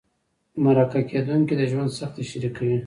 [0.63, 2.77] مرکه کېدونکي د ژوند سختۍ شریکوي.